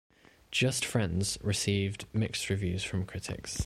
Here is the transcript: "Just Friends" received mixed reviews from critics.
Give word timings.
"Just 0.49 0.83
Friends" 0.83 1.37
received 1.43 2.05
mixed 2.11 2.49
reviews 2.49 2.83
from 2.83 3.05
critics. 3.05 3.59